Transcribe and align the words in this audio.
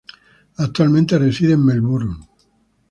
Actualmente 0.57 1.19
reside 1.19 1.53
en 1.53 1.63
Melbourne. 1.63 2.15